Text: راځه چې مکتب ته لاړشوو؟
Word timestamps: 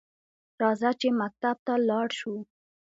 راځه 0.61 0.89
چې 0.99 1.07
مکتب 1.21 1.57
ته 1.65 1.73
لاړشوو؟ 1.89 2.37